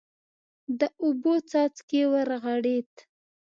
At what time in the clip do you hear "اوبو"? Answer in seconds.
1.03-1.33